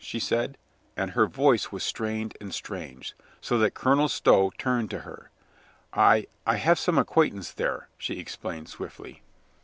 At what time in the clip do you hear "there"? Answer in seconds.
7.51-7.87